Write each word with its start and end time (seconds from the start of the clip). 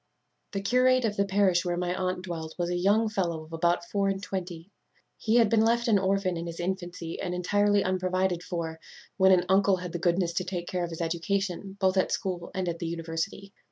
_"The 0.53 0.61
curate 0.61 1.05
of 1.05 1.15
the 1.15 1.25
parish 1.27 1.63
where 1.63 1.77
my 1.77 1.93
aunt 1.93 2.23
dwelt 2.23 2.55
was 2.57 2.71
a 2.71 2.75
young 2.75 3.07
fellow 3.07 3.43
of 3.43 3.53
about 3.53 3.85
four 3.87 4.09
and 4.09 4.19
twenty. 4.19 4.71
He 5.19 5.35
had 5.35 5.47
been 5.47 5.61
left 5.63 5.87
an 5.87 5.99
orphan 5.99 6.37
in 6.37 6.47
his 6.47 6.59
infancy, 6.59 7.21
and 7.21 7.35
entirely 7.35 7.83
unprovided 7.83 8.41
for, 8.41 8.79
when 9.17 9.31
an 9.31 9.45
uncle 9.47 9.75
had 9.77 9.91
the 9.91 9.99
goodness 9.99 10.33
to 10.33 10.43
take 10.43 10.67
care 10.67 10.83
of 10.83 10.89
his 10.89 11.01
education, 11.01 11.77
both 11.79 11.97
at 11.97 12.11
school 12.11 12.49
and 12.55 12.67
at 12.67 12.79
the 12.79 12.87
university. 12.87 13.53